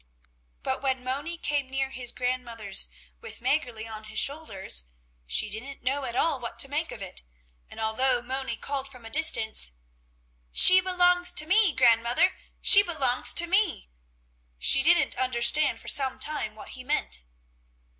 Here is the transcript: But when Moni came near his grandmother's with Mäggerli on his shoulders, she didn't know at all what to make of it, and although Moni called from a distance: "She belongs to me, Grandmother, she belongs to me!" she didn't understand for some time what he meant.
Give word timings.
But 0.63 0.81
when 0.81 1.03
Moni 1.03 1.37
came 1.37 1.69
near 1.69 1.91
his 1.91 2.11
grandmother's 2.11 2.87
with 3.21 3.39
Mäggerli 3.39 3.87
on 3.87 4.05
his 4.05 4.17
shoulders, 4.17 4.85
she 5.27 5.47
didn't 5.47 5.83
know 5.83 6.05
at 6.05 6.15
all 6.15 6.39
what 6.39 6.57
to 6.57 6.67
make 6.67 6.91
of 6.91 7.03
it, 7.03 7.21
and 7.69 7.79
although 7.79 8.19
Moni 8.19 8.55
called 8.57 8.87
from 8.87 9.05
a 9.05 9.11
distance: 9.11 9.73
"She 10.51 10.81
belongs 10.81 11.31
to 11.33 11.45
me, 11.45 11.71
Grandmother, 11.75 12.33
she 12.61 12.81
belongs 12.81 13.31
to 13.33 13.45
me!" 13.45 13.91
she 14.57 14.81
didn't 14.81 15.13
understand 15.17 15.79
for 15.79 15.87
some 15.87 16.17
time 16.19 16.55
what 16.55 16.69
he 16.69 16.83
meant. 16.83 17.21